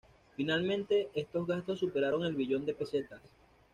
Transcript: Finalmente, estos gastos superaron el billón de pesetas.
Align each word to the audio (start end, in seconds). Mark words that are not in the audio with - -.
Finalmente, 0.35 1.11
estos 1.13 1.45
gastos 1.45 1.77
superaron 1.77 2.25
el 2.25 2.33
billón 2.33 2.65
de 2.65 2.73
pesetas. 2.73 3.21